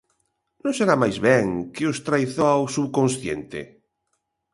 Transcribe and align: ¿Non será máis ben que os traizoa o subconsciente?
¿Non 0.63 0.73
será 0.77 0.95
máis 1.03 1.17
ben 1.27 1.45
que 1.75 1.83
os 1.91 1.97
traizoa 2.07 2.63
o 2.63 2.65
subconsciente? 2.75 3.59